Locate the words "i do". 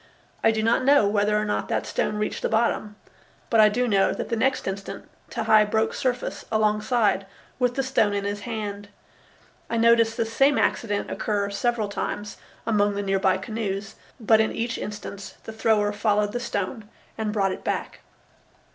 0.43-0.63, 3.59-3.87